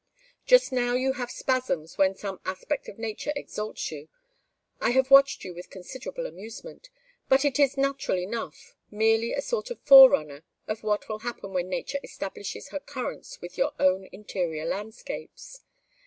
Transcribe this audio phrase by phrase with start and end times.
[0.47, 4.09] Just now you have spasms when some aspect of nature exalts you.
[4.79, 6.89] I have watched you with considerable amusement.
[7.29, 11.69] But it is natural enough merely a sort of forerunner of what will happen when
[11.69, 15.61] nature establishes her currents with your own interior landscapes.